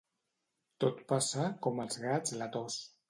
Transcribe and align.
Tot 0.85 1.03
passa, 1.13 1.45
com 1.67 1.83
als 1.85 1.99
gats 2.07 2.35
la 2.41 2.49
tos. 2.57 2.81